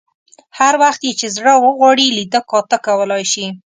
هر 0.57 0.73
وخت 0.83 1.01
یې 1.07 1.13
چې 1.19 1.27
زړه 1.35 1.53
وغواړي 1.57 2.07
لیده 2.17 2.41
کاته 2.49 2.77
کولای 2.85 3.23
شي. 3.33 3.45